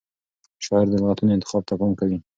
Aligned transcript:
شاعر 0.65 0.87
د 0.89 0.93
لغتونو 1.01 1.35
انتخاب 1.37 1.61
ته 1.67 1.73
پام 1.79 1.91
کوي. 1.99 2.17